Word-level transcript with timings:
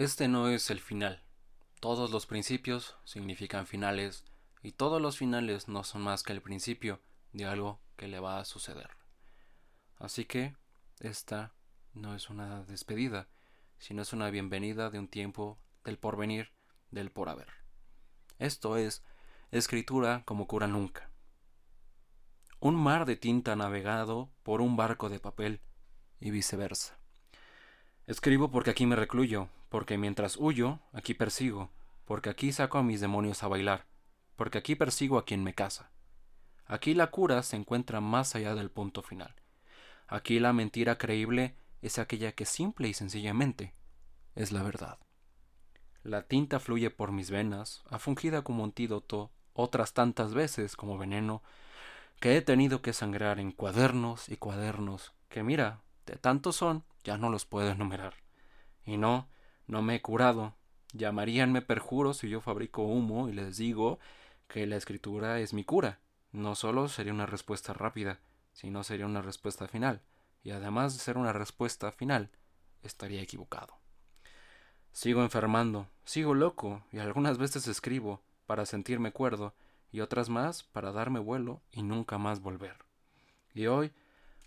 Este 0.00 0.28
no 0.28 0.48
es 0.48 0.70
el 0.70 0.80
final. 0.80 1.22
Todos 1.78 2.10
los 2.10 2.24
principios 2.24 2.96
significan 3.04 3.66
finales 3.66 4.24
y 4.62 4.72
todos 4.72 4.98
los 4.98 5.18
finales 5.18 5.68
no 5.68 5.84
son 5.84 6.00
más 6.00 6.22
que 6.22 6.32
el 6.32 6.40
principio 6.40 7.02
de 7.34 7.44
algo 7.44 7.82
que 7.98 8.08
le 8.08 8.18
va 8.18 8.38
a 8.38 8.46
suceder. 8.46 8.88
Así 9.98 10.24
que 10.24 10.56
esta 11.00 11.52
no 11.92 12.14
es 12.14 12.30
una 12.30 12.64
despedida, 12.64 13.28
sino 13.76 14.00
es 14.00 14.14
una 14.14 14.30
bienvenida 14.30 14.88
de 14.88 14.98
un 14.98 15.06
tiempo 15.06 15.58
del 15.84 15.98
porvenir, 15.98 16.50
del 16.90 17.12
por 17.12 17.28
haber. 17.28 17.48
Esto 18.38 18.78
es 18.78 19.04
escritura 19.50 20.22
como 20.24 20.46
cura 20.46 20.66
nunca. 20.66 21.10
Un 22.58 22.74
mar 22.74 23.04
de 23.04 23.16
tinta 23.16 23.54
navegado 23.54 24.32
por 24.44 24.62
un 24.62 24.78
barco 24.78 25.10
de 25.10 25.20
papel 25.20 25.60
y 26.20 26.30
viceversa. 26.30 26.99
Escribo 28.10 28.50
porque 28.50 28.70
aquí 28.70 28.86
me 28.86 28.96
recluyo, 28.96 29.46
porque 29.68 29.96
mientras 29.96 30.36
huyo, 30.36 30.80
aquí 30.92 31.14
persigo, 31.14 31.70
porque 32.06 32.28
aquí 32.28 32.50
saco 32.50 32.78
a 32.78 32.82
mis 32.82 33.00
demonios 33.00 33.44
a 33.44 33.46
bailar, 33.46 33.86
porque 34.34 34.58
aquí 34.58 34.74
persigo 34.74 35.16
a 35.16 35.24
quien 35.24 35.44
me 35.44 35.54
casa. 35.54 35.92
Aquí 36.66 36.92
la 36.94 37.12
cura 37.12 37.40
se 37.44 37.54
encuentra 37.54 38.00
más 38.00 38.34
allá 38.34 38.56
del 38.56 38.68
punto 38.68 39.02
final. 39.02 39.36
Aquí 40.08 40.40
la 40.40 40.52
mentira 40.52 40.98
creíble 40.98 41.54
es 41.82 42.00
aquella 42.00 42.32
que 42.32 42.46
simple 42.46 42.88
y 42.88 42.94
sencillamente 42.94 43.74
es 44.34 44.50
la 44.50 44.64
verdad. 44.64 44.98
La 46.02 46.22
tinta 46.22 46.58
fluye 46.58 46.90
por 46.90 47.12
mis 47.12 47.30
venas, 47.30 47.84
afungida 47.88 48.42
como 48.42 48.64
antídoto 48.64 49.30
otras 49.52 49.94
tantas 49.94 50.34
veces 50.34 50.74
como 50.74 50.98
veneno, 50.98 51.44
que 52.18 52.36
he 52.36 52.42
tenido 52.42 52.82
que 52.82 52.92
sangrar 52.92 53.38
en 53.38 53.52
cuadernos 53.52 54.28
y 54.28 54.36
cuadernos, 54.36 55.12
que 55.28 55.44
mira, 55.44 55.82
de 56.06 56.16
tantos 56.16 56.56
son, 56.56 56.82
ya 57.04 57.16
no 57.16 57.30
los 57.30 57.44
puedo 57.44 57.70
enumerar. 57.70 58.14
Y 58.84 58.96
no, 58.96 59.28
no 59.66 59.82
me 59.82 59.96
he 59.96 60.02
curado. 60.02 60.54
Llamaríanme 60.92 61.62
perjuro 61.62 62.14
si 62.14 62.28
yo 62.28 62.40
fabrico 62.40 62.82
humo 62.82 63.28
y 63.28 63.32
les 63.32 63.56
digo 63.56 63.98
que 64.48 64.66
la 64.66 64.76
escritura 64.76 65.38
es 65.40 65.52
mi 65.52 65.64
cura. 65.64 66.00
No 66.32 66.54
solo 66.54 66.88
sería 66.88 67.12
una 67.12 67.26
respuesta 67.26 67.72
rápida, 67.72 68.20
sino 68.52 68.82
sería 68.84 69.06
una 69.06 69.22
respuesta 69.22 69.68
final. 69.68 70.02
Y 70.42 70.50
además 70.50 70.94
de 70.94 71.00
ser 71.00 71.18
una 71.18 71.32
respuesta 71.32 71.92
final, 71.92 72.30
estaría 72.82 73.20
equivocado. 73.20 73.78
Sigo 74.92 75.22
enfermando, 75.22 75.88
sigo 76.04 76.34
loco, 76.34 76.82
y 76.90 76.98
algunas 76.98 77.38
veces 77.38 77.68
escribo 77.68 78.22
para 78.46 78.66
sentirme 78.66 79.12
cuerdo, 79.12 79.54
y 79.92 80.00
otras 80.00 80.28
más 80.28 80.62
para 80.62 80.92
darme 80.92 81.20
vuelo 81.20 81.62
y 81.72 81.82
nunca 81.82 82.18
más 82.18 82.40
volver. 82.40 82.76
Y 83.54 83.66
hoy, 83.66 83.92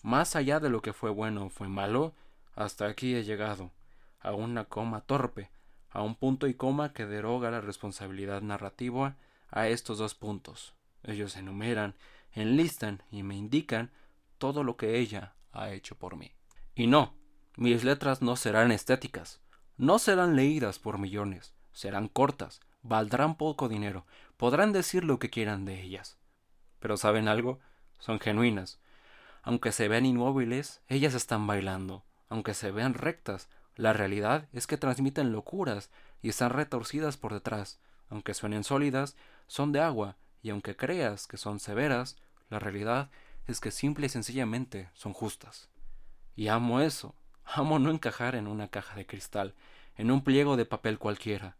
más 0.01 0.35
allá 0.35 0.59
de 0.59 0.69
lo 0.69 0.81
que 0.81 0.93
fue 0.93 1.09
bueno 1.09 1.45
o 1.45 1.49
fue 1.49 1.67
malo, 1.67 2.13
hasta 2.55 2.87
aquí 2.87 3.15
he 3.15 3.23
llegado, 3.23 3.71
a 4.19 4.33
una 4.33 4.65
coma 4.65 5.01
torpe, 5.01 5.49
a 5.89 6.01
un 6.01 6.15
punto 6.15 6.47
y 6.47 6.53
coma 6.53 6.93
que 6.93 7.05
deroga 7.05 7.51
la 7.51 7.61
responsabilidad 7.61 8.41
narrativa 8.41 9.15
a 9.49 9.67
estos 9.67 9.97
dos 9.97 10.15
puntos. 10.15 10.73
Ellos 11.03 11.35
enumeran, 11.35 11.95
enlistan 12.31 13.03
y 13.11 13.23
me 13.23 13.35
indican 13.35 13.91
todo 14.37 14.63
lo 14.63 14.77
que 14.77 14.97
ella 14.97 15.33
ha 15.51 15.71
hecho 15.71 15.95
por 15.95 16.15
mí. 16.15 16.31
Y 16.75 16.87
no, 16.87 17.13
mis 17.55 17.83
letras 17.83 18.21
no 18.21 18.35
serán 18.35 18.71
estéticas, 18.71 19.41
no 19.77 19.99
serán 19.99 20.35
leídas 20.35 20.79
por 20.79 20.97
millones, 20.97 21.53
serán 21.71 22.07
cortas, 22.07 22.61
valdrán 22.81 23.35
poco 23.35 23.69
dinero, 23.69 24.05
podrán 24.37 24.71
decir 24.71 25.03
lo 25.03 25.19
que 25.19 25.29
quieran 25.29 25.65
de 25.65 25.81
ellas. 25.81 26.17
Pero 26.79 26.97
¿saben 26.97 27.27
algo? 27.27 27.59
Son 27.99 28.19
genuinas. 28.19 28.79
Aunque 29.43 29.71
se 29.71 29.87
vean 29.87 30.05
inmóviles, 30.05 30.81
ellas 30.87 31.13
están 31.13 31.45
bailando. 31.47 32.03
Aunque 32.33 32.55
se 32.55 32.71
vean 32.71 32.95
rectas, 32.95 33.47
la 33.75 33.93
realidad 33.93 34.47
es 34.53 34.65
que 34.65 34.75
transmiten 34.75 35.31
locuras 35.31 35.91
y 36.23 36.29
están 36.29 36.49
retorcidas 36.49 37.15
por 37.15 37.31
detrás. 37.31 37.77
Aunque 38.09 38.33
suenen 38.33 38.63
sólidas, 38.63 39.15
son 39.45 39.71
de 39.71 39.81
agua, 39.81 40.15
y 40.41 40.49
aunque 40.49 40.75
creas 40.75 41.27
que 41.27 41.37
son 41.37 41.59
severas, 41.59 42.17
la 42.49 42.57
realidad 42.57 43.11
es 43.45 43.59
que 43.59 43.69
simple 43.69 44.07
y 44.07 44.09
sencillamente 44.09 44.89
son 44.95 45.13
justas. 45.13 45.69
Y 46.35 46.47
amo 46.47 46.81
eso. 46.81 47.13
Amo 47.45 47.77
no 47.77 47.91
encajar 47.91 48.33
en 48.33 48.47
una 48.47 48.67
caja 48.67 48.95
de 48.95 49.05
cristal, 49.05 49.53
en 49.95 50.09
un 50.09 50.23
pliego 50.23 50.57
de 50.57 50.65
papel 50.65 50.97
cualquiera. 50.97 51.55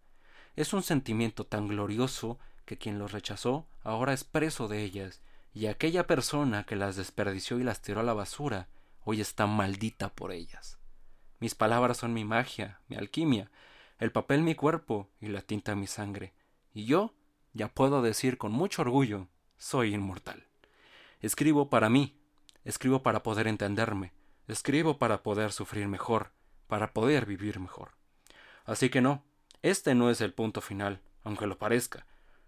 Es 0.56 0.74
un 0.74 0.82
sentimiento 0.82 1.46
tan 1.46 1.68
glorioso 1.68 2.40
que 2.66 2.80
quien 2.80 2.98
los 2.98 3.12
rechazó 3.12 3.68
ahora 3.84 4.12
es 4.12 4.24
preso 4.24 4.68
de 4.68 4.82
ellas, 4.82 5.22
y 5.54 5.68
aquella 5.68 6.08
persona 6.08 6.64
que 6.64 6.76
las 6.76 6.96
desperdició 6.96 7.60
y 7.60 7.64
las 7.64 7.84
tiró 7.84 8.00
a 8.00 8.04
la 8.04 8.16
basura 8.16 8.70
hoy 9.04 9.22
está 9.22 9.48
maldita 9.48 10.10
por 10.14 10.32
ellas. 10.32 10.78
Mis 11.40 11.56
palabras 11.56 11.98
son 11.98 12.14
mi 12.14 12.24
magia, 12.24 12.80
mi 12.88 12.96
alquimia, 12.96 13.52
el 14.00 14.12
papel 14.12 14.42
mi 14.42 14.56
cuerpo 14.56 15.10
y 15.20 15.28
la 15.28 15.42
tinta 15.42 15.76
mi 15.76 15.88
sangre. 15.88 16.34
Y 16.74 16.86
yo 16.86 17.14
ya 17.54 17.68
puedo 17.68 18.02
decir 18.02 18.38
con 18.38 18.52
mucho 18.52 18.82
orgullo, 18.82 19.28
soy 19.58 19.94
inmortal. 19.94 20.48
Escribo 21.20 21.70
para 21.70 21.90
mí, 21.90 22.18
escribo 22.64 23.04
para 23.04 23.24
poder 23.24 23.48
entenderme, 23.48 24.14
escribo 24.48 24.98
para 24.98 25.24
poder 25.24 25.52
sufrir 25.52 25.88
mejor, 25.88 26.32
para 26.68 26.94
poder 26.94 27.26
vivir 27.26 27.60
mejor. 27.60 27.92
Así 28.66 28.90
que 28.90 29.02
no, 29.02 29.24
este 29.62 29.96
no 29.96 30.10
es 30.10 30.22
el 30.22 30.34
punto 30.34 30.62
final, 30.62 31.02
aunque 31.24 31.48
lo 31.48 31.58
parezca. 31.58 32.06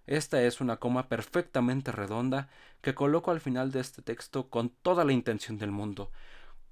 Esta 0.07 0.43
es 0.43 0.61
una 0.61 0.77
coma 0.77 1.07
perfectamente 1.07 1.91
redonda 1.91 2.49
que 2.81 2.93
coloco 2.93 3.31
al 3.31 3.41
final 3.41 3.71
de 3.71 3.79
este 3.79 4.01
texto 4.01 4.49
con 4.49 4.69
toda 4.69 5.03
la 5.03 5.13
intención 5.13 5.57
del 5.57 5.71
mundo, 5.71 6.11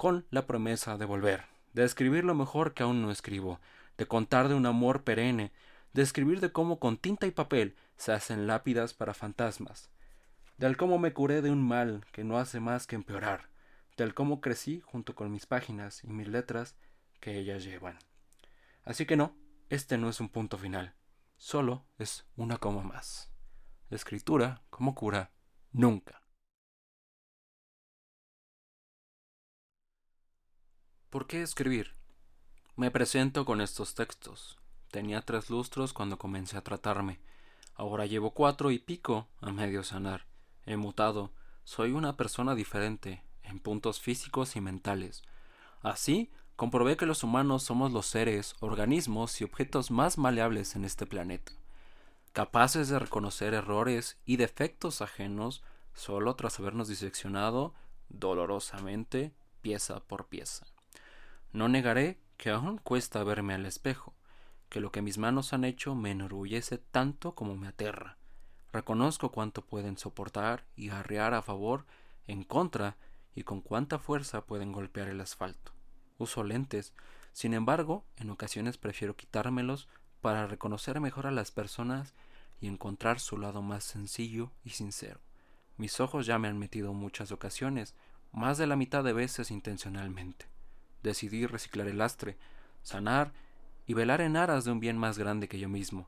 con 0.04 0.26
la 0.32 0.46
promesa 0.46 0.98
de 0.98 1.06
volver 1.06 1.46
de 1.72 1.86
escribir 1.86 2.26
lo 2.26 2.36
mejor 2.36 2.74
que 2.74 2.84
aún 2.84 3.02
no 3.02 3.10
escribo, 3.10 3.62
de 3.98 4.06
contar 4.06 4.50
de 4.50 4.54
un 4.54 4.66
amor 4.66 5.06
perenne, 5.06 5.54
de 5.94 6.02
escribir 6.02 6.42
de 6.42 6.52
cómo 6.52 6.78
con 6.78 6.98
tinta 6.98 7.26
y 7.26 7.32
papel 7.32 7.78
se 7.96 8.12
hacen 8.12 8.46
lápidas 8.46 8.94
para 8.94 9.14
fantasmas, 9.14 9.90
del 10.58 10.76
cómo 10.76 11.00
me 11.00 11.14
curé 11.14 11.42
de 11.42 11.52
un 11.52 11.66
mal 11.66 12.06
que 12.12 12.26
no 12.26 12.38
hace 12.38 12.60
más 12.60 12.86
que 12.86 12.98
empeorar, 12.98 13.48
del 13.96 14.14
cómo 14.14 14.42
crecí 14.42 14.82
junto 14.82 15.16
con 15.16 15.32
mis 15.32 15.46
páginas 15.46 16.04
y 16.04 16.08
mis 16.08 16.28
letras 16.28 16.76
que 17.22 17.38
ellas 17.38 17.64
llevan. 17.64 17.98
Así 18.84 19.06
que 19.06 19.16
no, 19.16 19.38
este 19.70 19.98
no 19.98 20.10
es 20.10 20.20
un 20.20 20.28
punto 20.28 20.58
final, 20.58 20.96
solo 21.38 21.86
es 21.98 22.26
una 22.36 22.58
coma 22.58 22.84
más. 22.84 23.32
escritura, 23.90 24.64
como 24.70 24.96
cura, 24.96 25.32
nunca. 25.72 26.23
¿Por 31.14 31.28
qué 31.28 31.44
escribir? 31.44 31.94
Me 32.76 32.90
presento 32.90 33.46
con 33.46 33.62
estos 33.62 33.94
textos. 33.94 34.58
Tenía 34.90 35.22
tres 35.22 35.52
lustros 35.52 35.94
cuando 35.94 36.18
comencé 36.18 36.58
a 36.58 36.64
tratarme. 36.64 37.20
Ahora 37.76 38.08
llevo 38.08 38.32
cuatro 38.32 38.72
y 38.72 38.80
pico 38.80 39.28
a 39.40 39.52
medio 39.52 39.84
sanar. 39.84 40.26
He 40.66 40.76
mutado. 40.76 41.30
Soy 41.66 41.92
una 41.92 42.18
persona 42.18 42.56
diferente 42.56 43.24
en 43.44 43.60
puntos 43.60 44.00
físicos 44.00 44.56
y 44.56 44.62
mentales. 44.62 45.22
Así, 45.84 46.32
comprobé 46.56 46.98
que 46.98 47.06
los 47.06 47.24
humanos 47.24 47.62
somos 47.62 47.92
los 47.92 48.08
seres, 48.08 48.56
organismos 48.60 49.40
y 49.40 49.44
objetos 49.44 49.92
más 49.92 50.18
maleables 50.18 50.76
en 50.76 50.84
este 50.84 51.06
planeta, 51.06 51.52
capaces 52.32 52.90
de 52.90 52.98
reconocer 52.98 53.54
errores 53.54 54.18
y 54.26 54.38
defectos 54.38 55.04
ajenos 55.04 55.62
solo 55.94 56.36
tras 56.36 56.60
habernos 56.60 56.88
diseccionado 56.88 57.76
dolorosamente 58.10 59.32
pieza 59.62 60.00
por 60.00 60.26
pieza. 60.26 60.73
No 61.54 61.70
negaré 61.70 62.18
que 62.38 62.50
aún 62.50 62.80
cuesta 62.80 63.24
verme 63.24 63.54
al 63.54 63.68
espejo, 63.68 64.16
que 64.70 64.80
lo 64.80 64.92
que 64.92 65.04
mis 65.04 65.20
manos 65.20 65.54
han 65.54 65.66
hecho 65.66 65.94
me 65.94 66.10
enorgullece 66.10 66.80
tanto 66.80 67.36
como 67.36 67.56
me 67.56 67.68
aterra. 67.68 68.18
Reconozco 68.72 69.32
cuánto 69.32 69.64
pueden 69.64 70.00
soportar 70.00 70.66
y 70.76 70.90
arrear 70.90 71.36
a 71.36 71.44
favor, 71.44 71.86
en 72.26 72.44
contra, 72.44 72.98
y 73.36 73.44
con 73.44 73.62
cuánta 73.62 74.00
fuerza 74.00 74.46
pueden 74.46 74.72
golpear 74.72 75.10
el 75.10 75.22
asfalto. 75.22 75.74
Uso 76.18 76.44
lentes, 76.44 76.92
sin 77.34 77.54
embargo, 77.54 78.04
en 78.18 78.32
ocasiones 78.32 78.80
prefiero 78.80 79.16
quitármelos 79.16 79.88
para 80.22 80.48
reconocer 80.48 81.00
mejor 81.00 81.28
a 81.28 81.32
las 81.32 81.52
personas 81.52 82.16
y 82.62 82.68
encontrar 82.68 83.20
su 83.20 83.38
lado 83.38 83.62
más 83.62 83.84
sencillo 83.84 84.52
y 84.64 84.72
sincero. 84.72 85.20
Mis 85.78 86.00
ojos 86.00 86.26
ya 86.26 86.40
me 86.40 86.48
han 86.48 86.58
metido 86.58 86.94
muchas 86.94 87.32
ocasiones, 87.32 87.94
más 88.32 88.58
de 88.58 88.66
la 88.66 88.76
mitad 88.76 89.04
de 89.04 89.14
veces 89.14 89.52
intencionalmente 89.52 90.53
decidí 91.04 91.46
reciclar 91.46 91.88
el 91.88 92.00
lastre, 92.00 92.38
sanar 92.82 93.34
y 93.86 93.94
velar 93.94 94.22
en 94.22 94.38
aras 94.38 94.66
de 94.66 94.72
un 94.72 94.80
bien 94.80 94.98
más 94.98 95.18
grande 95.18 95.48
que 95.48 95.60
yo 95.60 95.70
mismo. 95.70 96.08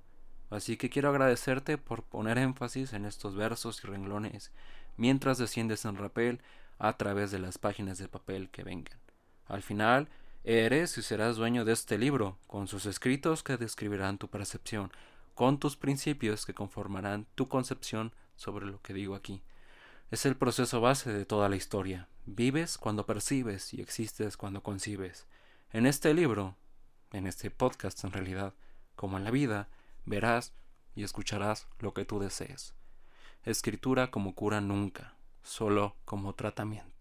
Así 0.50 0.78
que 0.78 0.90
quiero 0.90 1.10
agradecerte 1.10 1.78
por 1.78 2.04
poner 2.04 2.38
énfasis 2.38 2.94
en 2.94 3.06
estos 3.06 3.36
versos 3.36 3.84
y 3.84 3.88
renglones 3.88 4.52
mientras 4.98 5.38
desciendes 5.38 5.86
en 5.86 5.98
rapel 5.98 6.42
a 6.78 6.94
través 6.98 7.32
de 7.32 7.40
las 7.40 7.58
páginas 7.58 7.98
de 7.98 8.08
papel 8.08 8.50
que 8.50 8.64
vengan. 8.64 9.00
Al 9.48 9.62
final, 9.62 10.10
eres 10.44 10.98
y 10.98 11.02
serás 11.02 11.38
dueño 11.38 11.66
de 11.66 11.74
este 11.74 11.98
libro, 11.98 12.38
con 12.48 12.68
sus 12.68 12.86
escritos 12.86 13.44
que 13.44 13.58
describirán 13.58 14.18
tu 14.18 14.28
percepción, 14.28 14.92
con 15.34 15.60
tus 15.60 15.76
principios 15.76 16.46
que 16.46 16.54
conformarán 16.54 17.28
tu 17.36 17.48
concepción 17.48 18.14
sobre 18.36 18.66
lo 18.66 18.82
que 18.82 18.94
digo 18.94 19.16
aquí. 19.16 19.42
Es 20.12 20.26
el 20.26 20.36
proceso 20.36 20.82
base 20.82 21.12
de 21.12 21.26
toda 21.26 21.50
la 21.50 21.56
historia. 21.56 22.08
Vives 22.26 22.78
cuando 22.78 23.06
percibes 23.06 23.74
y 23.74 23.82
existes 23.82 24.38
cuando 24.38 24.64
concibes. 24.64 25.28
En 25.72 25.86
este 25.86 26.14
libro 26.14 26.56
en 27.16 27.28
este 27.28 27.50
podcast 27.50 28.04
en 28.04 28.12
realidad, 28.12 28.54
como 28.96 29.18
en 29.18 29.24
la 29.24 29.32
vida, 29.32 29.70
verás 30.06 30.54
y 30.96 31.04
escucharás 31.04 31.68
lo 31.80 31.94
que 31.94 32.06
tú 32.06 32.20
desees. 32.20 32.74
Escritura 33.44 34.12
como 34.12 34.36
cura 34.36 34.62
nunca, 34.62 35.16
solo 35.44 35.96
como 36.06 36.34
tratamiento. 36.34 36.95